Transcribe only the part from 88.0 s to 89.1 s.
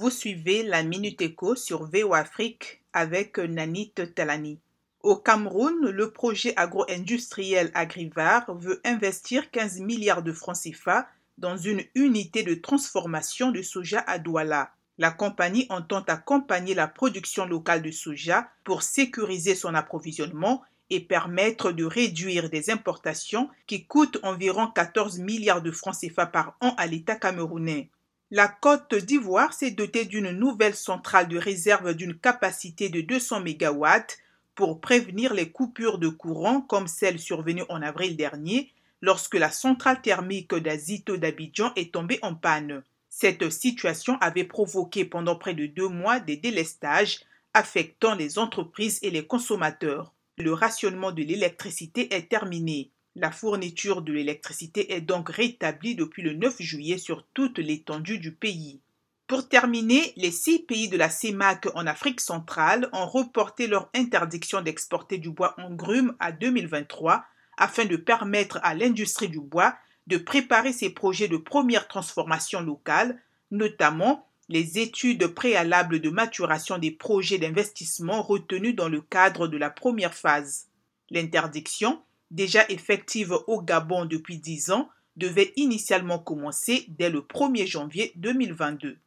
2022.